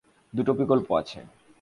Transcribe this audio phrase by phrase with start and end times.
[0.33, 1.19] দুটো বিকল্প আছে।